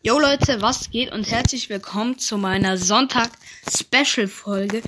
Jo 0.00 0.20
Leute, 0.20 0.62
was 0.62 0.90
geht 0.90 1.10
und 1.10 1.28
herzlich 1.28 1.68
willkommen 1.70 2.20
zu 2.20 2.38
meiner 2.38 2.76
Sonntag-Special-Folge. 2.76 4.82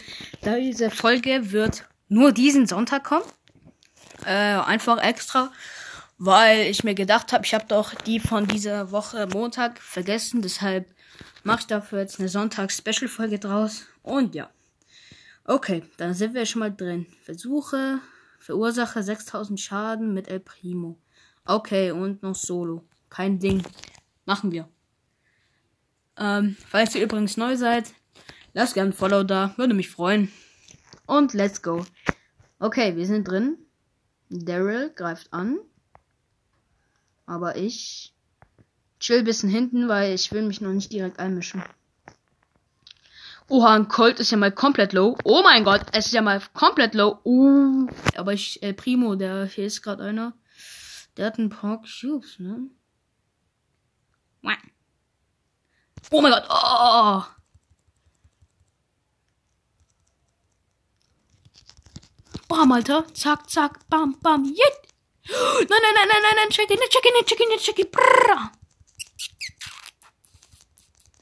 Diese 0.45 0.89
Folge 0.89 1.51
wird 1.51 1.85
nur 2.09 2.31
diesen 2.31 2.69
Sonntag 2.69 3.03
kommen. 3.03 3.25
Äh, 4.25 4.31
einfach 4.31 5.03
extra, 5.03 5.51
weil 6.17 6.69
ich 6.69 6.85
mir 6.85 6.95
gedacht 6.95 7.33
habe, 7.33 7.45
ich 7.45 7.55
habe 7.55 7.65
doch 7.67 7.93
die 7.93 8.21
von 8.21 8.47
dieser 8.47 8.93
Woche 8.93 9.27
Montag 9.27 9.81
vergessen. 9.81 10.43
Deshalb 10.43 10.89
mache 11.43 11.63
ich 11.63 11.67
dafür 11.67 11.99
jetzt 11.99 12.21
eine 12.21 12.29
Sonntag-Special-Folge 12.29 13.41
draus. 13.41 13.87
Und 14.05 14.37
ja. 14.37 14.49
Okay, 15.45 15.83
dann 15.97 16.15
sind 16.15 16.35
wir 16.35 16.47
schon 16.47 16.61
mal 16.61 16.73
drin. 16.73 17.09
Versuche, 17.25 17.99
verursache 18.39 19.03
6000 19.03 19.61
Schaden 19.61 20.15
mit 20.15 20.29
El 20.29 20.39
Primo. 20.39 21.01
Okay, 21.45 21.91
und 21.91 22.23
noch 22.23 22.37
Solo. 22.37 22.85
Kein 23.09 23.41
Ding. 23.41 23.65
Machen 24.25 24.53
wir. 24.53 24.69
Ähm, 26.17 26.57
falls 26.69 26.95
ihr 26.95 27.03
übrigens 27.03 27.37
neu 27.37 27.57
seid, 27.57 27.93
lasst 28.53 28.75
gerne 28.75 28.91
ein 28.91 28.95
Follow 28.95 29.25
da. 29.25 29.55
Würde 29.57 29.75
mich 29.75 29.91
freuen. 29.91 30.31
Und 31.07 31.35
let's 31.35 31.63
go. 31.63 31.85
Okay, 32.59 32.97
wir 32.97 33.07
sind 33.07 33.27
drin. 33.27 33.59
Daryl 34.29 34.91
greift 34.91 35.33
an. 35.33 35.59
Aber 37.27 37.57
ich 37.57 38.15
chill 38.99 39.23
bisschen 39.23 39.49
hinten, 39.49 39.89
weil 39.89 40.15
ich 40.15 40.31
will 40.33 40.43
mich 40.43 40.61
noch 40.61 40.73
nicht 40.73 40.93
direkt 40.93 41.19
einmischen. 41.19 41.63
Oha, 43.49 43.75
ein 43.75 43.89
Colt 43.89 44.21
ist 44.21 44.31
ja 44.31 44.37
mal 44.37 44.53
komplett 44.53 44.93
low. 44.93 45.17
Oh 45.25 45.43
mein 45.43 45.65
Gott, 45.65 45.83
es 45.93 46.07
ist 46.07 46.13
ja 46.13 46.23
mal 46.23 46.41
komplett 46.53 46.95
low. 46.95 47.19
Uh, 47.25 47.89
aber 48.15 48.33
ich, 48.33 48.63
äh, 48.63 48.73
Primo, 48.73 49.17
der, 49.17 49.47
hier 49.47 49.67
ist 49.67 49.83
gerade 49.83 50.05
einer. 50.05 50.35
Der 51.17 51.27
hat 51.27 51.39
ein 51.39 51.49
paar 51.49 51.83
Cubes, 51.83 52.39
ne? 52.39 52.71
Oh 56.11 56.21
mein 56.21 56.33
Gott. 56.33 56.45
Oh. 56.49 57.23
Bam, 62.49 62.73
Alter. 62.73 63.07
Zack, 63.15 63.49
zack, 63.49 63.89
bam, 63.89 64.19
bam. 64.21 64.45
Yet. 64.45 64.91
Nein, 65.29 65.67
nein, 65.69 65.95
nein, 65.95 66.09
nein, 66.09 66.23
nein, 66.23 66.37
nein. 66.37 66.51
Check 66.51 66.69
nicht, 66.69 66.91
check 66.91 67.05
nicht, 67.05 67.27
check 67.29 67.39
nicht, 67.39 67.65
check 67.65 67.79
ihn. 67.79 67.91
Brrr. 67.91 68.51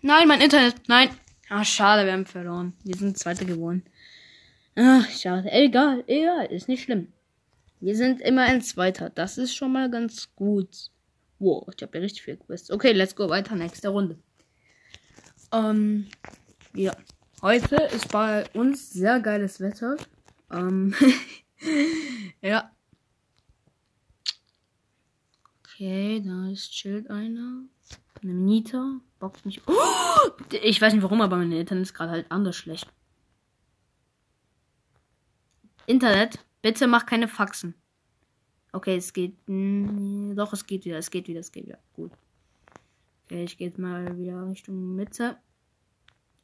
Nein, 0.00 0.28
mein 0.28 0.40
Internet. 0.40 0.88
Nein. 0.88 1.10
Ah, 1.50 1.64
schade, 1.64 2.06
wir 2.06 2.12
haben 2.12 2.24
verloren. 2.24 2.74
Wir 2.84 2.96
sind 2.96 3.18
Zweite 3.18 3.44
geworden. 3.44 3.84
Ach, 4.74 5.08
schade. 5.10 5.50
Egal, 5.50 6.04
egal. 6.06 6.46
Ist 6.46 6.68
nicht 6.68 6.84
schlimm. 6.84 7.12
Wir 7.80 7.94
sind 7.94 8.20
immer 8.22 8.42
ein 8.42 8.62
Zweiter. 8.62 9.10
Das 9.10 9.36
ist 9.36 9.54
schon 9.54 9.72
mal 9.72 9.90
ganz 9.90 10.34
gut. 10.34 10.90
Wow, 11.38 11.68
ich 11.74 11.82
habe 11.82 11.98
ja 11.98 12.02
richtig 12.02 12.22
viel 12.22 12.36
Quests. 12.36 12.70
Okay, 12.70 12.92
let's 12.92 13.14
go 13.14 13.28
weiter. 13.28 13.54
Nächste 13.54 13.88
Runde. 13.88 14.18
Ähm, 15.52 16.08
ja. 16.74 16.96
Heute 17.40 17.76
ist 17.76 18.10
bei 18.10 18.48
uns 18.54 18.90
sehr 18.90 19.20
geiles 19.20 19.60
Wetter. 19.60 19.96
Ähm, 20.50 20.94
ja. 22.42 22.70
Okay, 25.62 26.22
da 26.24 26.48
ist 26.48 26.72
chillt 26.72 27.08
einer. 27.10 27.62
Eine 28.22 28.34
Nita. 28.34 29.00
Bockt 29.20 29.46
mich. 29.46 29.62
Oh! 29.66 30.30
Ich 30.62 30.80
weiß 30.80 30.92
nicht 30.92 31.02
warum, 31.02 31.20
aber 31.20 31.36
mein 31.36 31.52
Internet 31.52 31.84
ist 31.84 31.94
gerade 31.94 32.10
halt 32.10 32.30
anders 32.30 32.56
schlecht. 32.56 32.88
Internet, 35.86 36.44
bitte 36.60 36.86
mach 36.86 37.06
keine 37.06 37.28
Faxen. 37.28 37.74
Okay, 38.72 38.96
es 38.96 39.12
geht. 39.12 39.36
Mh, 39.48 39.88
hm, 39.88 40.36
doch, 40.36 40.52
es 40.52 40.66
geht 40.66 40.84
wieder, 40.84 40.98
es 40.98 41.10
geht 41.10 41.28
wieder, 41.28 41.40
es 41.40 41.50
geht 41.50 41.66
wieder. 41.66 41.78
Gut. 41.94 42.12
Okay, 43.28 43.44
ich 43.44 43.58
gehe 43.58 43.68
jetzt 43.68 43.78
mal 43.78 44.16
wieder 44.16 44.48
Richtung 44.48 44.96
Mitte. 44.96 45.36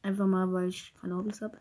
Einfach 0.03 0.27
mal, 0.27 0.53
weil 0.53 0.69
ich 0.69 0.93
keine 1.01 1.15
Hobbys 1.17 1.41
habe. 1.41 1.57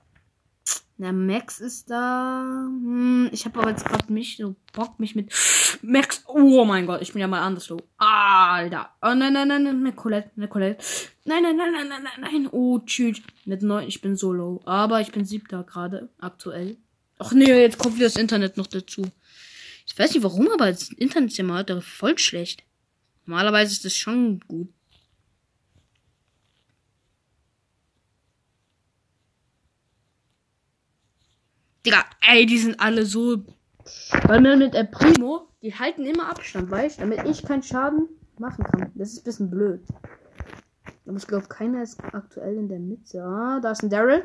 Na, 0.98 1.12
Max 1.12 1.60
ist 1.60 1.88
da. 1.88 2.42
Hm, 2.66 3.30
ich 3.32 3.46
habe 3.46 3.58
aber 3.58 3.70
jetzt 3.70 3.86
gerade 3.86 4.12
mich 4.12 4.36
so 4.36 4.54
Bock, 4.74 5.00
mich 5.00 5.16
mit 5.16 5.32
Max. 5.80 6.24
Oh 6.26 6.66
mein 6.66 6.84
Gott, 6.84 7.00
ich 7.00 7.14
bin 7.14 7.20
ja 7.20 7.26
mal 7.26 7.40
anders 7.40 7.64
so. 7.64 7.78
Alter. 7.96 8.90
Oh 9.00 9.14
nein, 9.14 9.32
nein, 9.32 9.48
nein, 9.48 9.62
nein, 9.62 9.76
eine 9.76 9.94
Colette, 9.94 10.30
eine 10.36 10.46
Colette. 10.46 10.84
Nein, 11.24 11.42
nein, 11.42 11.56
nein, 11.56 11.72
nein, 11.72 11.88
nein, 11.88 12.02
nein, 12.02 12.20
nein. 12.20 12.48
Oh, 12.52 12.80
tschüss. 12.80 13.22
Mit 13.46 13.62
neun, 13.62 13.88
ich 13.88 14.02
bin 14.02 14.16
so 14.16 14.30
low. 14.30 14.60
Aber 14.66 15.00
ich 15.00 15.10
bin 15.10 15.24
siebter 15.24 15.64
gerade, 15.64 16.10
aktuell. 16.18 16.76
Ach 17.18 17.32
nee, 17.32 17.46
jetzt 17.46 17.78
kommt 17.78 17.96
wieder 17.96 18.08
das 18.08 18.16
Internet 18.16 18.58
noch 18.58 18.66
dazu. 18.66 19.10
Ich 19.86 19.98
weiß 19.98 20.12
nicht 20.12 20.22
warum, 20.22 20.50
aber 20.50 20.70
das 20.70 20.90
Internet 20.90 21.30
ist 21.30 21.38
ja 21.38 21.44
mal 21.44 21.64
voll 21.80 22.18
schlecht. 22.18 22.62
Normalerweise 23.24 23.72
ist 23.72 23.86
das 23.86 23.96
schon 23.96 24.40
gut. 24.40 24.68
Digga, 31.84 32.04
ey, 32.26 32.46
die 32.46 32.58
sind 32.58 32.80
alle 32.80 33.04
so. 33.04 33.44
Weil 34.26 34.40
mir 34.40 34.56
mit 34.56 34.72
der 34.72 34.84
Primo, 34.84 35.48
die 35.62 35.74
halten 35.74 36.06
immer 36.06 36.30
Abstand, 36.30 36.70
weißt 36.70 37.00
damit 37.00 37.24
ich 37.26 37.42
keinen 37.42 37.62
Schaden 37.62 38.08
machen 38.38 38.64
kann. 38.64 38.90
Das 38.94 39.12
ist 39.12 39.18
ein 39.18 39.24
bisschen 39.24 39.50
blöd. 39.50 39.82
Aber 41.06 41.16
ich 41.16 41.26
glaube, 41.26 41.46
keiner 41.48 41.82
ist 41.82 42.02
aktuell 42.02 42.56
in 42.56 42.68
der 42.68 42.78
Mitte. 42.78 43.22
Ah, 43.22 43.60
da 43.60 43.72
ist 43.72 43.82
ein 43.82 43.90
Daryl. 43.90 44.24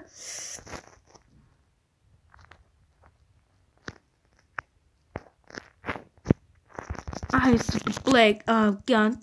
I 7.34 7.58
see 7.58 7.80
black 8.04 8.48
again. 8.48 9.20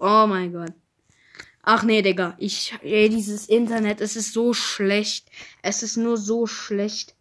Oh 0.00 0.26
mein 0.28 0.52
Gott. 0.52 0.72
Ach 1.62 1.82
nee, 1.82 2.00
Digga. 2.00 2.36
Ich, 2.38 2.74
ey, 2.82 3.08
dieses 3.08 3.48
Internet, 3.48 4.00
es 4.00 4.14
ist 4.14 4.32
so 4.32 4.52
schlecht. 4.52 5.28
Es 5.62 5.82
ist 5.82 5.96
nur 5.96 6.16
so 6.16 6.46
schlecht. 6.46 7.15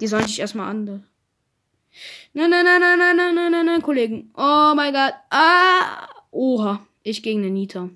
Die 0.00 0.06
sollen 0.06 0.26
sich 0.26 0.40
erstmal 0.40 0.70
an. 0.70 1.04
Nein, 2.34 2.50
nein, 2.50 2.64
nein, 2.64 2.80
nein, 2.80 2.98
nein, 2.98 3.34
nein, 3.34 3.50
nein, 3.52 3.66
nein, 3.66 3.82
Kollegen. 3.82 4.30
Oh 4.36 4.72
mein 4.76 4.92
Gott. 4.92 5.14
Ah. 5.30 6.08
Oha. 6.30 6.86
Ich 7.02 7.22
gegen 7.22 7.40
eine 7.40 7.50
Nita. 7.50 7.88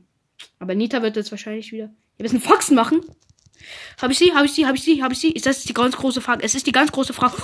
Aber 0.58 0.74
Nita 0.74 1.02
wird 1.02 1.16
jetzt 1.16 1.30
wahrscheinlich 1.30 1.70
wieder. 1.72 1.90
Hier 2.16 2.24
müssen 2.24 2.40
Faxen 2.40 2.74
machen. 2.74 3.02
Habe 4.00 4.12
ich 4.12 4.18
sie? 4.18 4.32
Habe 4.34 4.46
ich 4.46 4.52
sie? 4.52 4.66
Habe 4.66 4.76
ich 4.76 4.82
sie? 4.82 5.02
Habe 5.02 5.12
ich 5.12 5.20
sie? 5.20 5.32
Ist 5.32 5.46
das 5.46 5.62
die 5.62 5.74
ganz 5.74 5.96
große 5.96 6.20
Frage? 6.20 6.42
Es 6.42 6.54
ist 6.54 6.66
die 6.66 6.72
ganz 6.72 6.90
große 6.90 7.12
Frage. 7.12 7.36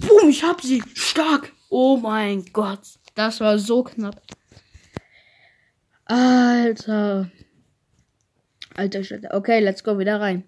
Boom, 0.00 0.28
ich 0.28 0.44
hab 0.44 0.60
sie. 0.60 0.82
Stark. 0.94 1.52
Oh 1.68 1.96
mein 1.96 2.44
Gott. 2.52 2.80
Das 3.14 3.40
war 3.40 3.58
so 3.58 3.82
knapp. 3.82 4.20
Alter. 6.04 7.30
Alter 8.74 9.04
Schritte. 9.04 9.30
Okay, 9.32 9.60
let's 9.60 9.82
go 9.82 9.98
wieder 9.98 10.20
rein. 10.20 10.44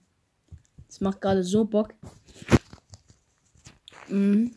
Das 0.87 1.01
macht 1.01 1.21
gerade 1.21 1.43
so 1.43 1.65
Bock. 1.65 1.95
Mhm. 4.11 4.55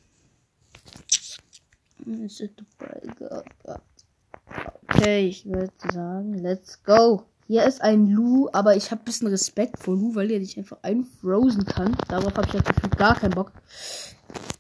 Okay, 4.90 5.28
ich 5.28 5.46
würde 5.46 5.72
sagen, 5.92 6.34
let's 6.34 6.84
go. 6.84 7.24
Hier 7.48 7.66
ist 7.66 7.82
ein 7.82 8.08
Lu, 8.08 8.50
aber 8.54 8.76
ich 8.76 8.92
habe 8.92 9.04
bisschen 9.04 9.28
Respekt 9.28 9.80
vor 9.80 9.96
Lu, 9.96 10.16
weil 10.16 10.32
er 10.32 10.40
dich 10.40 10.58
einfach 10.58 10.78
einfrozen 10.84 11.66
kann. 11.66 11.96
Darauf 12.08 12.36
habe 12.36 12.48
ich 12.48 12.54
natürlich 12.54 12.98
gar 12.98 13.16
keinen 13.16 13.32
Bock. 13.32 13.52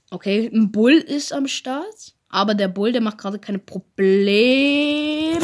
Okay, 0.09 0.50
ein 0.53 0.72
Bull 0.72 0.94
ist 0.94 1.31
am 1.34 1.47
Start. 1.47 2.13
Aber 2.28 2.56
der 2.56 2.69
Bull, 2.69 2.91
der 2.91 3.02
macht 3.02 3.18
gerade 3.18 3.40
keine 3.40 3.59
Probleme. 3.59 5.41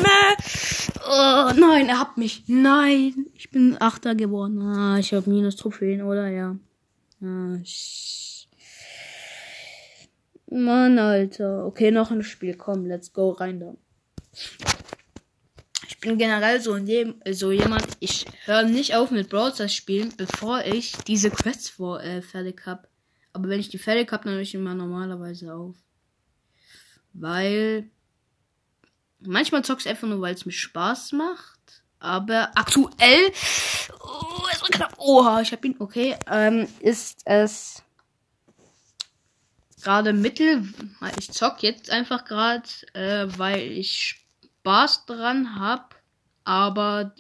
Oh, 1.06 1.52
nein, 1.58 1.90
er 1.90 2.00
hat 2.00 2.18
mich. 2.18 2.44
Nein, 2.48 3.26
ich 3.34 3.50
bin 3.50 3.76
Achter 3.80 4.16
geworden. 4.16 4.62
Ah, 4.62 4.98
ich 4.98 5.14
habe 5.14 5.30
minus 5.30 5.58
Trophäen, 5.58 6.02
oder? 6.02 6.28
Ja. 6.30 6.56
Ah, 7.22 7.58
Mann, 10.50 10.98
Alter. 10.98 11.66
Okay, 11.66 11.92
noch 11.92 12.12
ein 12.12 12.24
Spiel. 12.24 12.56
Komm, 12.56 12.86
let's 12.86 13.14
go 13.14 13.32
rein 13.32 13.60
da. 13.60 13.76
Ich 15.88 16.00
bin 16.00 16.18
generell 16.18 16.62
so, 16.62 16.78
so 17.32 17.52
jemand, 17.52 17.86
ich 18.00 18.26
höre 18.46 18.64
nicht 18.64 18.96
auf 18.96 19.12
mit 19.12 19.30
Browser 19.30 19.68
spielen, 19.68 20.14
bevor 20.16 20.64
ich 20.64 20.94
diese 21.08 21.30
Quests 21.30 21.70
vor, 21.70 22.02
äh, 22.02 22.22
fertig 22.22 22.66
hab. 22.66 22.88
Aber 23.34 23.50
wenn 23.50 23.60
ich 23.60 23.70
die 23.70 23.78
fertig 23.78 24.12
hab, 24.12 24.24
dann 24.24 24.34
höre 24.34 24.42
ich 24.42 24.56
immer 24.56 24.74
normalerweise 24.74 25.54
auf. 25.54 25.76
Weil 27.14 27.90
manchmal 29.20 29.64
zockst 29.64 29.86
du 29.86 29.90
einfach 29.90 30.08
nur, 30.08 30.22
weil 30.22 30.34
es 30.34 30.46
mir 30.46 30.52
Spaß 30.52 31.14
macht. 31.14 31.84
Aber 32.00 32.52
aktuell. 32.56 33.32
Oh, 34.00 34.46
es 34.54 34.62
war 34.62 34.70
knapp. 34.70 34.94
Oha, 34.98 35.42
ich 35.42 35.52
hab 35.52 35.66
ihn. 35.66 35.76
Okay. 35.80 36.16
Ähm, 36.30 36.68
ist 36.80 37.22
es 37.26 37.84
gerade 39.88 40.12
mittel. 40.12 40.68
Ich 41.18 41.32
zock 41.32 41.64
jetzt 41.64 41.90
einfach 41.90 42.26
gerade, 42.26 42.68
äh, 42.92 43.26
weil 43.38 43.62
ich 43.72 44.22
Spaß 44.60 45.06
dran 45.06 45.58
hab. 45.58 45.96
Aber 46.44 47.16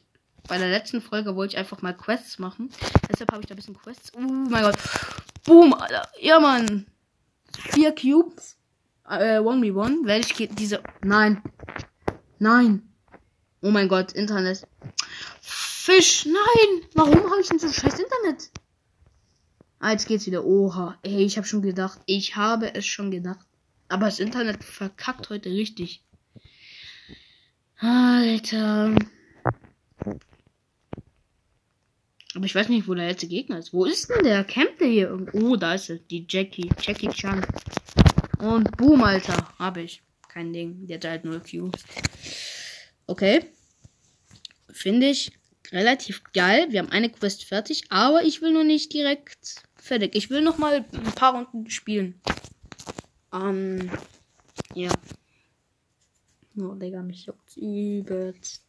bei 0.50 0.58
der 0.58 0.68
letzten 0.68 1.00
Folge 1.00 1.38
wollte 1.38 1.54
ich 1.54 1.58
einfach 1.58 1.82
mal 1.82 1.96
Quests 1.96 2.40
machen. 2.40 2.70
Deshalb 3.10 3.32
habe 3.32 3.42
ich 3.42 3.48
da 3.48 3.54
ein 3.54 3.56
bisschen 3.56 3.78
Quests. 3.78 4.12
Oh 4.18 4.20
mein 4.20 4.64
Gott. 4.64 4.76
Boom, 5.46 5.74
Alter. 5.74 6.10
Ja, 6.20 6.42
Mann. 6.42 6.86
Vier 7.58 7.96
Cubes 7.96 8.58
äh, 9.10 9.40
1v1 9.40 10.06
werde 10.06 10.26
ich 10.28 10.50
diese. 10.52 10.84
Nein. 11.06 11.42
Nein. 12.38 12.94
Oh 13.62 13.72
mein 13.72 13.88
Gott, 13.88 14.12
Internet. 14.12 14.68
Fisch, 15.40 16.26
nein! 16.26 16.90
Warum 16.96 17.32
habe 17.32 17.40
ich 17.40 17.48
denn 17.48 17.60
so 17.60 17.70
scheiß 17.70 17.98
Internet? 17.98 18.52
Ah, 19.80 19.92
jetzt 19.92 20.08
geht's 20.08 20.26
wieder. 20.26 20.44
Oha. 20.44 20.98
Ey, 21.04 21.24
ich 21.24 21.38
habe 21.38 21.48
schon 21.48 21.62
gedacht. 21.62 22.00
Ich 22.06 22.36
habe 22.36 22.74
es 22.74 22.86
schon 22.86 23.12
gedacht. 23.12 23.46
Aber 23.90 24.06
das 24.06 24.20
Internet 24.20 24.64
verkackt 24.64 25.30
heute 25.30 25.50
richtig. 25.50 26.04
Alter. 27.78 28.96
Aber 32.34 32.46
ich 32.46 32.56
weiß 32.56 32.70
nicht, 32.70 32.88
wo 32.88 32.94
der 32.96 33.08
letzte 33.08 33.28
Gegner 33.28 33.60
ist. 33.60 33.74
Wo 33.74 33.86
ist 33.86 34.10
denn 34.10 34.24
der? 34.24 34.44
Campt 34.44 34.82
der 34.82 34.88
hier 34.88 35.10
irgendwo? 35.10 35.52
Oh, 35.52 35.56
da 35.56 35.76
ist 35.76 35.90
er. 35.90 35.98
Die 35.98 36.26
Jackie. 36.28 36.70
Jackie 36.82 37.10
Chan. 37.10 37.46
Und 38.40 38.76
boom, 38.78 39.04
Alter. 39.04 39.54
Hab 39.60 39.78
ich. 39.78 40.02
Kein 40.28 40.54
Ding. 40.54 40.88
Der 40.88 40.98
hat 40.98 41.06
halt 41.06 41.26
null 41.26 41.42
Cubes. 41.42 41.84
Okay. 43.06 43.46
Finde 44.72 45.10
ich 45.10 45.32
relativ 45.72 46.24
geil. 46.34 46.68
Wir 46.70 46.80
haben 46.80 46.92
eine 46.92 47.10
Quest 47.10 47.46
fertig, 47.46 47.86
aber 47.90 48.24
ich 48.24 48.42
will 48.42 48.52
noch 48.52 48.64
nicht 48.64 48.94
direkt 48.94 49.67
fertig. 49.88 50.16
Ich 50.16 50.30
will 50.30 50.42
noch 50.42 50.58
mal 50.58 50.86
ein 50.92 51.14
paar 51.16 51.34
Runden 51.36 51.70
spielen. 51.70 52.22
Ähm, 53.34 53.90
ja. 54.74 54.92
Oh, 56.60 56.74
Digga, 56.74 57.02
mich 57.02 57.26
juckt 57.26 57.58
übelst. 57.58 58.64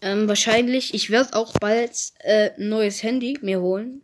Ähm, 0.00 0.26
wahrscheinlich, 0.26 0.94
ich 0.94 1.10
werde 1.10 1.34
auch 1.34 1.52
bald 1.54 2.12
äh, 2.20 2.50
ein 2.58 2.68
neues 2.68 3.02
Handy 3.02 3.38
mir 3.42 3.60
holen. 3.60 4.02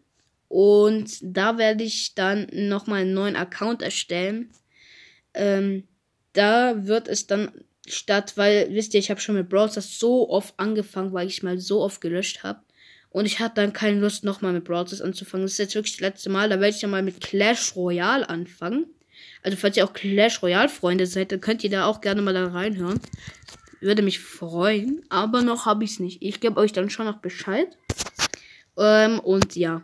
Und 0.49 1.19
da 1.23 1.59
werde 1.59 1.85
ich 1.85 2.15
dann 2.15 2.47
nochmal 2.53 3.03
einen 3.03 3.15
neuen 3.15 3.37
Account 3.37 3.83
erstellen. 3.83 4.51
Ähm, 5.35 5.87
da 6.33 6.87
wird 6.87 7.09
es 7.09 7.27
dann 7.27 7.53
statt, 7.87 8.37
weil, 8.37 8.73
wisst 8.73 8.95
ihr, 8.95 9.01
ich 9.01 9.11
habe 9.11 9.21
schon 9.21 9.35
mit 9.35 9.49
Brawl 9.49 9.71
Stars 9.71 9.99
so 9.99 10.31
oft 10.31 10.55
angefangen, 10.59 11.13
weil 11.13 11.27
ich 11.27 11.43
mal 11.43 11.59
so 11.59 11.83
oft 11.83 12.01
gelöscht 12.01 12.43
habe. 12.43 12.63
Und 13.11 13.27
ich 13.27 13.41
hatte 13.41 13.57
dann 13.57 13.73
keine 13.73 14.01
Lust, 14.01 14.25
nochmal 14.25 14.53
mit 14.53 14.65
Brawl 14.65 14.87
Stars 14.87 15.01
anzufangen. 15.01 15.47
Das 15.47 15.53
ist 15.53 15.59
jetzt 15.59 15.75
wirklich 15.75 15.95
das 15.95 16.01
letzte 16.01 16.31
Mal. 16.31 16.49
Da 16.49 16.61
werde 16.61 16.75
ich 16.75 16.83
ja 16.83 16.89
mal 16.89 17.03
mit 17.03 17.21
Clash 17.21 17.75
Royale 17.75 18.29
anfangen. 18.29 18.87
Also, 19.43 19.57
falls 19.57 19.77
ihr 19.77 19.85
auch 19.85 19.93
Clash 19.93 20.43
Royale 20.43 20.69
Freunde 20.69 21.07
seid, 21.07 21.33
dann 21.33 21.41
könnt 21.41 21.65
ihr 21.65 21.71
da 21.71 21.87
auch 21.87 22.01
gerne 22.01 22.23
mal 22.23 22.35
da 22.35 22.47
reinhören. 22.47 23.01
Würde 23.81 24.03
mich 24.03 24.19
freuen. 24.19 25.03
Aber 25.09 25.43
noch 25.43 25.67
habe 25.67 25.85
ich 25.85 25.93
es 25.93 26.01
nicht. 26.01 26.23
Ich 26.23 26.41
gebe 26.41 26.59
euch 26.59 26.73
dann 26.73 26.91
schon 26.91 27.07
noch 27.07 27.19
Bescheid. 27.19 27.77
Ähm, 28.77 29.21
und 29.21 29.57
ja. 29.57 29.83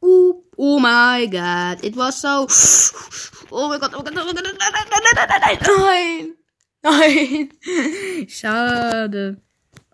Uh, 0.00 0.44
oh 0.56 0.78
my 0.78 1.26
god, 1.28 1.84
it 1.84 1.96
was 1.96 2.20
so. 2.20 2.46
Oh 3.50 3.68
mein 3.68 3.80
Gott, 3.80 3.92
oh 3.96 4.02
mein 4.04 4.14
Gott, 4.14 4.22
oh 4.22 4.32
mein 4.32 4.36
Gott, 4.36 4.44
nein, 4.44 4.54
nein, 4.58 4.84
nein, 4.90 5.28
nein, 5.28 5.58
nein, 6.82 7.56
nein. 8.20 8.28
Schade. 8.28 9.42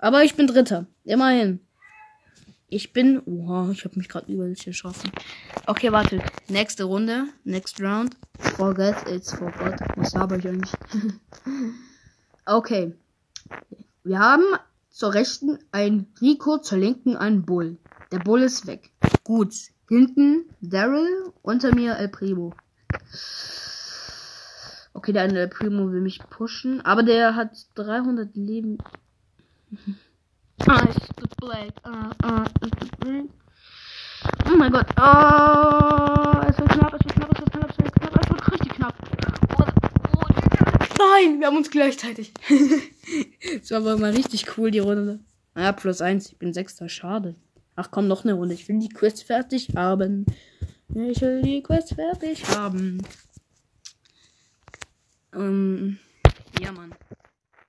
Aber 0.05 0.23
ich 0.23 0.35
bin 0.35 0.47
Dritter. 0.47 0.87
Immerhin. 1.05 1.61
Ich 2.69 2.93
bin. 2.93 3.23
Oha, 3.25 3.71
ich 3.73 3.87
habe 3.87 3.97
mich 3.97 4.11
gerade 4.11 4.31
übelst 4.31 4.67
geschossen. 4.67 5.11
Okay, 5.67 5.93
warte. 5.93 6.23
Nächste 6.47 6.85
Runde. 6.85 7.29
Next 7.45 7.81
round. 7.81 8.15
Forget 8.39 8.97
it's 9.09 9.33
forgot. 9.33 9.81
Was 9.97 10.15
habe 10.15 10.37
ich 10.37 10.47
eigentlich? 10.47 10.75
okay. 12.45 12.93
Wir 14.03 14.19
haben 14.19 14.45
zur 14.91 15.15
rechten 15.15 15.59
ein 15.73 16.13
Rico, 16.21 16.59
zur 16.59 16.77
linken 16.77 17.17
ein 17.17 17.47
Bull. 17.47 17.79
Der 18.13 18.19
Bull 18.19 18.43
ist 18.43 18.67
weg. 18.67 18.91
Gut. 19.23 19.55
Hinten 19.89 20.51
Daryl, 20.61 21.33
unter 21.41 21.75
mir 21.75 21.97
El 21.97 22.11
Primo. 22.11 22.53
Okay, 24.93 25.15
der 25.15 25.23
eine 25.23 25.39
El 25.39 25.49
Primo 25.49 25.91
will 25.91 26.03
mich 26.03 26.19
pushen, 26.29 26.83
aber 26.83 27.03
der 27.03 27.37
hat 27.37 27.57
300 27.77 28.37
Leben. 28.37 28.77
Ah, 30.67 30.85
ist 30.89 31.11
das 31.17 31.37
black. 31.37 31.73
Ah, 31.83 32.11
ah, 32.23 32.45
ist 32.63 32.75
das 32.81 32.89
black. 33.01 33.25
Oh 34.47 34.57
mein 34.57 34.73
Gott. 34.73 34.87
Oh, 34.97 36.49
es 36.49 36.59
wird 36.59 36.69
knapp, 36.71 36.95
es 36.95 37.05
wird 37.05 37.15
knapp, 37.15 37.33
es 37.33 37.39
wird 37.41 37.53
knapp, 37.53 37.71
es 37.71 37.79
wird 37.79 37.95
knapp, 37.95 38.23
es 38.23 38.31
wird 38.31 38.53
richtig 38.53 38.73
knapp. 38.73 38.95
Oh, 39.59 39.65
oh, 40.17 40.27
nein, 40.99 41.41
wir 41.41 41.47
haben 41.47 41.57
uns 41.57 41.71
gleichzeitig. 41.71 42.33
das 43.61 43.71
war 43.71 43.79
aber 43.79 43.97
mal 43.99 44.13
richtig 44.13 44.57
cool, 44.57 44.71
die 44.71 44.79
Runde. 44.79 45.21
Naja, 45.55 45.73
plus 45.73 46.01
eins, 46.01 46.29
ich 46.31 46.39
bin 46.39 46.53
Sechster, 46.53 46.89
schade. 46.89 47.37
Ach 47.77 47.91
komm, 47.91 48.09
noch 48.09 48.25
eine 48.25 48.35
Runde. 48.35 48.55
Ich 48.55 48.69
will 48.69 48.79
die 48.79 48.89
Quest 48.89 49.25
fertig 49.25 49.71
haben. 49.77 50.27
Ich 50.95 51.21
will 51.21 51.43
die 51.43 51.63
Quest 51.63 51.95
fertig 51.95 52.45
haben. 52.57 53.03
Ähm, 55.35 55.99
ja, 56.61 56.73
Mann. 56.73 56.95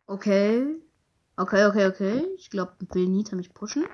Okay. 0.06 0.76
Okay, 1.38 1.66
okay, 1.66 1.86
okay. 1.88 2.24
Ich 2.38 2.50
glaube, 2.50 2.74
will 2.94 3.08
Nita 3.08 3.36
mich 3.36 3.54
pushen. 3.54 3.86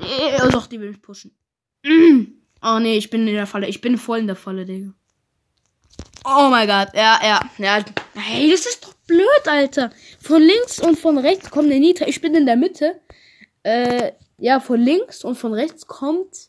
Nee, 0.00 0.40
oh 0.44 0.50
doch, 0.50 0.66
die 0.66 0.80
will 0.80 0.88
mich 0.88 1.02
pushen. 1.02 1.36
Oh 2.62 2.78
nee, 2.80 2.96
ich 2.96 3.10
bin 3.10 3.28
in 3.28 3.34
der 3.34 3.46
Falle. 3.46 3.68
Ich 3.68 3.80
bin 3.80 3.98
voll 3.98 4.18
in 4.18 4.26
der 4.26 4.34
Falle, 4.34 4.64
Digga. 4.64 4.92
Oh 6.24 6.48
mein 6.50 6.66
Gott. 6.66 6.88
Ja, 6.94 7.20
ja, 7.22 7.40
ja. 7.58 7.84
Hey, 8.14 8.50
das 8.50 8.66
ist 8.66 8.84
doch 8.84 8.94
blöd, 9.06 9.46
Alter. 9.46 9.92
Von 10.20 10.42
links 10.42 10.80
und 10.80 10.98
von 10.98 11.18
rechts 11.18 11.50
kommt 11.50 11.70
der 11.70 11.78
Nita. 11.78 12.06
Ich 12.06 12.20
bin 12.20 12.34
in 12.34 12.46
der 12.46 12.56
Mitte. 12.56 13.00
Äh, 13.62 14.12
ja, 14.38 14.58
von 14.58 14.80
links 14.80 15.22
und 15.22 15.36
von 15.36 15.52
rechts 15.52 15.86
kommt 15.86 16.48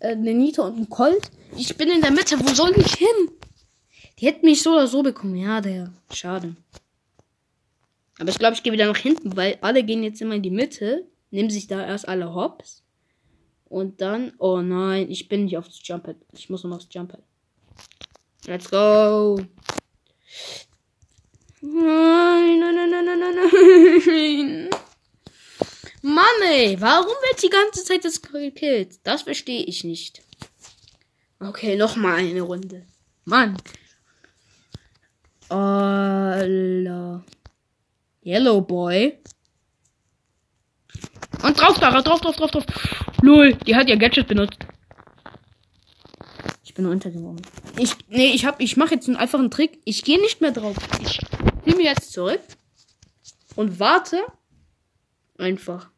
äh, 0.00 0.08
eine 0.08 0.34
Nita 0.34 0.62
und 0.62 0.78
ein 0.78 0.90
Colt. 0.90 1.30
Ich 1.56 1.76
bin 1.76 1.88
in 1.88 2.02
der 2.02 2.10
Mitte. 2.10 2.38
Wo 2.40 2.52
soll 2.52 2.76
ich 2.76 2.94
hin? 2.94 3.30
Die 4.18 4.26
hätten 4.26 4.46
mich 4.46 4.62
so 4.62 4.72
oder 4.72 4.88
so 4.88 5.02
bekommen. 5.02 5.36
Ja, 5.36 5.60
der. 5.60 5.92
Schade. 6.12 6.56
Aber 8.18 8.30
ich 8.30 8.38
glaube, 8.38 8.54
ich 8.54 8.62
gehe 8.62 8.72
wieder 8.72 8.86
nach 8.86 8.96
hinten, 8.96 9.36
weil 9.36 9.58
alle 9.60 9.82
gehen 9.82 10.02
jetzt 10.02 10.20
immer 10.22 10.34
in 10.34 10.42
die 10.42 10.50
Mitte. 10.50 11.06
Nehmen 11.30 11.50
sich 11.50 11.66
da 11.66 11.84
erst 11.84 12.08
alle 12.08 12.34
Hops. 12.34 12.82
Und 13.68 14.00
dann. 14.00 14.32
Oh 14.38 14.60
nein, 14.60 15.10
ich 15.10 15.28
bin 15.28 15.44
nicht 15.44 15.58
aufs 15.58 15.80
Jumppad. 15.82 16.16
Ich 16.32 16.48
muss 16.48 16.64
noch 16.64 16.76
aufs 16.76 16.88
Jumppad. 16.90 17.22
Let's 18.46 18.70
go. 18.70 19.40
Nein, 21.60 22.60
nein, 22.60 22.74
nein, 22.74 22.90
nein, 22.90 23.04
nein, 23.04 23.34
nein, 23.34 24.02
nein. 24.06 24.70
Mann, 26.02 26.24
ey, 26.44 26.80
warum 26.80 27.06
wird 27.06 27.42
die 27.42 27.48
ganze 27.48 27.82
Zeit 27.82 28.04
das 28.04 28.22
gekillt? 28.22 29.00
Das 29.02 29.22
verstehe 29.22 29.64
ich 29.64 29.82
nicht. 29.82 30.22
Okay, 31.40 31.76
noch 31.76 31.96
mal 31.96 32.14
eine 32.14 32.42
Runde. 32.42 32.86
Mann. 33.24 33.56
Allah. 35.48 37.24
Yellow 38.26 38.60
Boy. 38.60 39.18
Und 41.44 41.60
drauf, 41.60 41.78
da, 41.78 41.90
drauf, 42.02 42.20
drauf, 42.20 42.36
drauf, 42.36 42.50
drauf. 42.50 42.64
Lol, 43.22 43.54
die 43.54 43.76
hat 43.76 43.88
ihr 43.88 43.96
Gadget 43.96 44.26
benutzt. 44.26 44.58
Ich 46.64 46.74
bin 46.74 46.86
untergeworfen. 46.86 47.40
Ich, 47.78 47.94
nee, 48.08 48.32
ich 48.32 48.44
hab, 48.44 48.60
ich 48.60 48.76
mache 48.76 48.94
jetzt 48.94 49.06
einen 49.06 49.16
einfachen 49.16 49.50
Trick. 49.50 49.80
Ich 49.84 50.02
gehe 50.02 50.20
nicht 50.20 50.40
mehr 50.40 50.50
drauf. 50.50 50.76
Ich 51.00 51.20
nehme 51.64 51.84
jetzt 51.84 52.12
zurück 52.12 52.40
und 53.54 53.78
warte 53.78 54.24
einfach. 55.38 55.90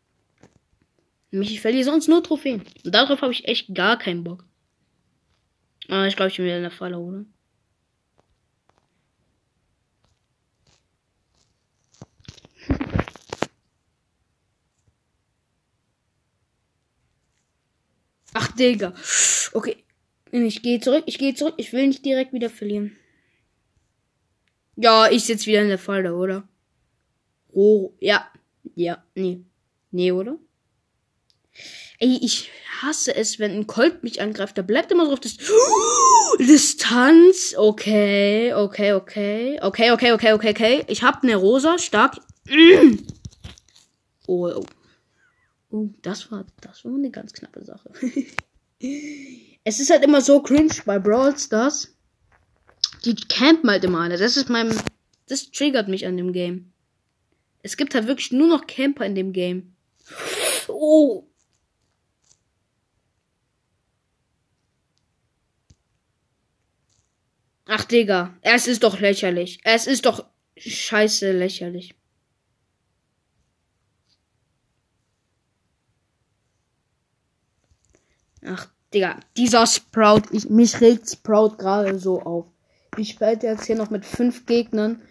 Ich 1.31 1.61
verliere 1.61 1.85
sonst 1.85 2.09
nur 2.09 2.23
Trophäen. 2.23 2.63
Und 2.85 2.95
darauf 2.95 3.23
habe 3.23 3.33
ich 3.33 3.49
echt 3.49 3.75
gar 3.75 3.99
keinen 3.99 4.23
Bock. 4.23 4.45
Ah, 5.89 6.07
ich 6.07 6.17
glaube, 6.17 6.31
ich 6.31 6.37
bin 6.37 6.47
wieder 6.47 6.57
in 6.57 6.63
der 6.63 6.71
Falle, 6.71 6.99
oder? 6.99 7.25
Digga. 18.59 18.95
Okay. 19.53 19.77
Ich 20.31 20.63
gehe 20.63 20.81
zurück, 20.81 21.05
ich 21.07 21.19
gehe 21.19 21.35
zurück. 21.35 21.55
Ich 21.57 21.73
will 21.73 21.87
nicht 21.87 22.05
direkt 22.05 22.33
wieder 22.33 22.51
verlieren. 22.51 22.97
Ja, 24.77 25.11
ich 25.11 25.25
sitze 25.25 25.47
wieder 25.47 25.63
in 25.63 25.69
der 25.69 25.79
Falle, 25.79 26.15
oder? 26.15 26.47
Oh, 27.53 27.93
ja. 28.01 28.31
Ja, 28.75 29.03
nee. 29.15 29.41
Nee, 29.91 30.13
oder? 30.13 30.39
Ey, 31.99 32.19
ich 32.23 32.51
hasse 32.81 33.15
es, 33.15 33.39
wenn 33.39 33.53
ein 33.53 33.67
Colt 33.67 34.05
mich 34.05 34.21
angreift. 34.21 34.57
Da 34.57 34.63
bleibt 34.63 34.93
immer 34.93 35.07
so 35.07 35.15
auf 35.15 35.21
das 35.21 35.37
Distanz. 36.39 37.55
Okay, 37.57 38.53
okay, 38.55 38.93
okay. 38.93 39.59
Okay, 39.61 39.91
okay, 39.91 40.13
okay, 40.13 40.33
okay, 40.33 40.51
okay. 40.51 40.85
Ich 40.87 41.03
hab 41.03 41.23
eine 41.23 41.37
Rosa, 41.37 41.79
stark. 41.79 42.17
Oh, 44.31 44.47
oh. 44.47 44.67
Oh, 45.71 45.89
das 46.03 46.31
war, 46.31 46.45
das 46.61 46.85
war 46.85 46.95
eine 46.95 47.11
ganz 47.11 47.33
knappe 47.33 47.65
Sache. 47.65 47.91
es 48.81 49.81
ist 49.81 49.91
halt 49.91 50.05
immer 50.05 50.21
so 50.21 50.41
cringe 50.41 50.75
bei 50.85 50.99
Brawl 50.99 51.37
Stars. 51.37 51.97
Die 53.05 53.15
campen 53.15 53.71
halt 53.71 53.85
immer 53.85 54.01
alle. 54.01 54.17
Das 54.17 54.37
ist 54.37 54.49
mein, 54.49 54.75
das 55.27 55.51
triggert 55.51 55.89
mich 55.89 56.07
an 56.07 56.17
dem 56.17 56.33
Game. 56.33 56.73
Es 57.63 57.77
gibt 57.77 57.95
halt 57.95 58.07
wirklich 58.07 58.33
nur 58.33 58.49
noch 58.49 58.67
Camper 58.67 59.05
in 59.05 59.15
dem 59.15 59.33
Game. 59.33 59.75
Oh. 60.69 61.25
Ach, 67.67 67.85
Digga. 67.85 68.39
Es 68.41 68.67
ist 68.67 68.83
doch 68.83 69.01
lächerlich. 69.01 69.61
Es 69.65 69.87
ist 69.87 70.07
doch 70.07 70.25
scheiße 70.57 71.33
lächerlich. 71.33 71.98
Ach, 78.47 78.69
Digga, 78.95 79.21
dieser 79.37 79.67
Sprout, 79.67 80.23
ich, 80.33 80.49
mich 80.49 80.81
regt 80.81 81.11
Sprout 81.11 81.57
gerade 81.59 81.99
so 81.99 82.23
auf. 82.23 82.47
Ich 82.97 83.11
spiele 83.11 83.39
jetzt 83.43 83.67
hier 83.67 83.77
noch 83.77 83.91
mit 83.91 84.05
fünf 84.05 84.47
Gegnern. 84.47 85.03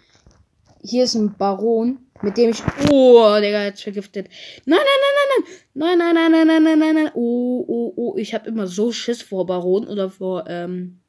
Hier 0.81 1.03
ist 1.03 1.15
ein 1.15 1.35
Baron, 1.37 1.99
mit 2.21 2.37
dem 2.37 2.49
ich. 2.51 2.63
Oh, 2.89 3.35
Digga, 3.39 3.65
jetzt 3.65 3.83
vergiftet. 3.83 4.29
Nein, 4.65 4.79
nein, 4.79 4.85
nein, 5.03 5.13
nein, 5.15 5.43
nein. 5.43 5.43
Nein, 5.73 5.97
nein, 6.15 6.31
nein, 6.31 6.47
nein, 6.47 6.63
nein, 6.63 6.79
nein, 6.79 6.95
nein. 6.95 7.11
Oh, 7.13 7.65
oh, 7.67 7.93
oh. 7.95 8.17
Ich 8.17 8.33
habe 8.33 8.47
immer 8.49 8.67
so 8.67 8.91
Schiss 8.91 9.21
vor 9.21 9.45
Baron 9.45 9.87
oder 9.87 10.09
vor, 10.09 10.47
ähm. 10.47 10.99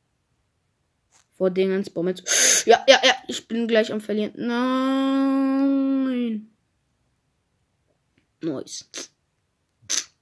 Vor 1.32 1.50
Dingens. 1.50 1.94
Moment. 1.94 2.22
Ja, 2.66 2.84
ja, 2.88 3.00
ja. 3.02 3.14
Ich 3.28 3.46
bin 3.46 3.68
gleich 3.68 3.92
am 3.92 4.00
Verlieren. 4.00 4.32
Nein. 4.36 5.38
Nice. 8.42 8.90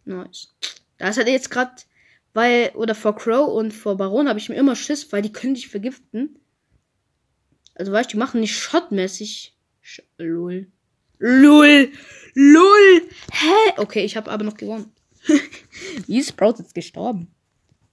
Nice. 0.04 0.54
Das 0.98 1.16
hat 1.18 1.28
jetzt 1.28 1.50
gerade, 1.50 1.72
weil, 2.32 2.70
oder 2.74 2.94
vor 2.94 3.16
Crow 3.16 3.52
und 3.52 3.72
vor 3.72 3.96
Baron 3.96 4.28
habe 4.28 4.38
ich 4.38 4.48
mir 4.48 4.56
immer 4.56 4.76
Schiss, 4.76 5.12
weil 5.12 5.22
die 5.22 5.32
können 5.32 5.54
dich 5.54 5.68
vergiften. 5.68 6.38
Also 7.74 7.92
weißt 7.92 8.10
du, 8.10 8.12
die 8.12 8.18
machen 8.18 8.40
nicht 8.40 8.56
shotmäßig. 8.56 9.56
Sch 9.82 10.02
lol. 10.18 10.70
Lol. 11.18 11.90
Lol. 12.34 13.08
Hä? 13.32 13.72
Okay, 13.76 14.04
ich 14.04 14.16
habe 14.16 14.30
aber 14.30 14.44
noch 14.44 14.56
gewonnen. 14.56 14.92
Wie 16.06 16.18
ist 16.18 16.30
Sprout 16.30 16.56
jetzt 16.58 16.74
gestorben? 16.74 17.28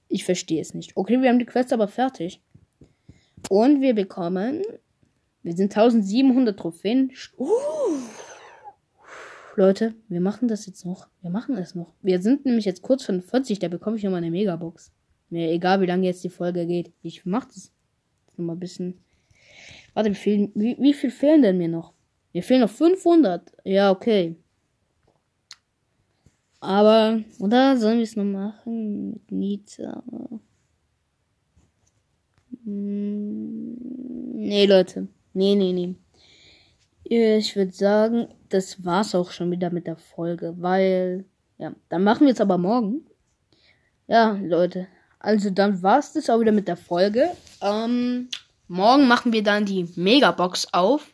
Ich 0.07 0.25
verstehe 0.25 0.61
es 0.61 0.73
nicht. 0.73 0.95
Okay, 0.95 1.21
wir 1.21 1.29
haben 1.29 1.39
die 1.39 1.45
Quest 1.45 1.73
aber 1.73 1.87
fertig. 1.87 2.41
Und 3.49 3.81
wir 3.81 3.93
bekommen. 3.93 4.61
Wir 5.41 5.55
sind 5.55 5.75
1700 5.75 6.57
Trophäen. 6.57 7.11
Uh. 7.37 7.47
Leute, 9.55 9.93
wir 10.07 10.21
machen 10.21 10.47
das 10.47 10.65
jetzt 10.65 10.85
noch. 10.85 11.07
Wir 11.21 11.29
machen 11.29 11.57
es 11.57 11.75
noch. 11.75 11.93
Wir 12.01 12.21
sind 12.21 12.45
nämlich 12.45 12.65
jetzt 12.65 12.81
kurz 12.81 13.03
von 13.03 13.21
40, 13.21 13.59
da 13.59 13.67
bekomme 13.67 13.97
ich 13.97 14.03
nochmal 14.03 14.19
eine 14.19 14.31
Megabox. 14.31 14.91
Mir 15.29 15.51
egal, 15.51 15.81
wie 15.81 15.85
lange 15.85 16.05
jetzt 16.05 16.23
die 16.23 16.29
Folge 16.29 16.65
geht. 16.65 16.91
Ich 17.01 17.25
mach 17.25 17.45
das. 17.45 17.71
Nochmal 18.37 18.55
ein 18.55 18.59
bisschen. 18.59 18.99
Warte, 19.93 20.09
wie 20.09 20.15
viel, 20.15 20.51
wie, 20.55 20.75
wie 20.79 20.93
viel 20.93 21.11
fehlen 21.11 21.41
denn 21.41 21.57
mir 21.57 21.67
noch? 21.67 21.93
Mir 22.33 22.43
fehlen 22.43 22.61
noch 22.61 22.69
500. 22.69 23.51
Ja, 23.63 23.91
okay. 23.91 24.35
Aber, 26.59 27.21
oder 27.39 27.77
sollen 27.77 27.97
wir 27.97 28.03
es 28.03 28.15
noch 28.15 28.23
machen 28.23 29.11
mit 29.11 29.31
Nita? 29.31 30.03
Hm, 32.63 33.75
nee, 34.35 34.65
Leute. 34.65 35.07
Nee, 35.33 35.55
nee, 35.55 35.73
nee. 35.73 35.95
Ich 37.15 37.55
würde 37.55 37.71
sagen, 37.71 38.27
das 38.49 38.83
war's 38.83 39.13
auch 39.13 39.29
schon 39.29 39.51
wieder 39.51 39.69
mit 39.69 39.85
der 39.85 39.97
Folge, 39.97 40.55
weil, 40.57 41.25
ja, 41.59 41.71
dann 41.89 42.03
machen 42.03 42.25
wir 42.25 42.33
es 42.33 42.41
aber 42.41 42.57
morgen. 42.57 43.05
Ja, 44.07 44.31
Leute, 44.41 44.87
also 45.19 45.51
dann 45.51 45.83
war's 45.83 46.13
das 46.13 46.27
auch 46.31 46.39
wieder 46.39 46.51
mit 46.51 46.67
der 46.67 46.75
Folge. 46.75 47.29
Ähm, 47.61 48.29
morgen 48.67 49.07
machen 49.07 49.31
wir 49.31 49.43
dann 49.43 49.67
die 49.67 49.87
Megabox 49.95 50.73
auf. 50.73 51.13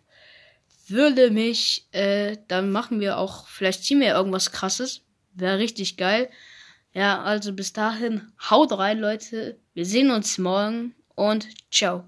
Würde 0.87 1.31
mich, 1.31 1.85
äh, 1.91 2.37
dann 2.47 2.71
machen 2.71 3.01
wir 3.01 3.17
auch, 3.17 3.49
vielleicht 3.49 3.83
ziehen 3.83 3.99
wir 3.99 4.13
irgendwas 4.13 4.53
krasses. 4.53 5.01
Wäre 5.33 5.59
richtig 5.59 5.97
geil. 5.97 6.29
Ja, 6.93 7.23
also 7.23 7.51
bis 7.51 7.73
dahin, 7.73 8.31
haut 8.49 8.71
rein, 8.71 8.99
Leute. 8.99 9.57
Wir 9.73 9.85
sehen 9.85 10.11
uns 10.11 10.37
morgen 10.37 10.95
und 11.15 11.45
ciao. 11.69 12.05